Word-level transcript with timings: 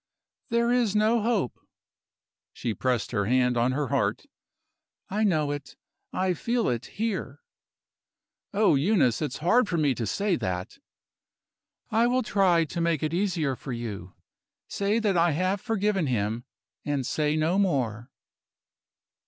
"There 0.49 0.71
is 0.71 0.95
no 0.95 1.21
hope." 1.21 1.59
She 2.53 2.73
pressed 2.73 3.11
her 3.11 3.25
hand 3.25 3.55
on 3.55 3.73
her 3.73 3.89
heart. 3.89 4.25
"I 5.11 5.23
know 5.23 5.51
it, 5.51 5.75
I 6.11 6.33
feel 6.33 6.67
it, 6.69 6.87
here." 6.97 7.43
"Oh, 8.51 8.73
Eunice, 8.73 9.21
it's 9.21 9.37
hard 9.45 9.69
for 9.69 9.77
me 9.77 9.93
to 9.93 10.07
say 10.07 10.35
that!" 10.37 10.79
"I 11.91 12.07
will 12.07 12.23
try 12.23 12.65
to 12.65 12.81
make 12.81 13.03
it 13.03 13.13
easier 13.13 13.55
for 13.55 13.73
you. 13.73 14.15
Say 14.67 14.97
that 14.97 15.17
I 15.17 15.33
have 15.33 15.61
forgiven 15.61 16.07
him 16.07 16.45
and 16.83 17.05
say 17.05 17.35
no 17.35 17.59
more." 17.59 18.09